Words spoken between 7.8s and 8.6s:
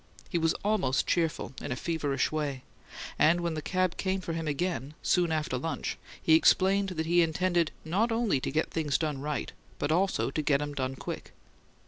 not only to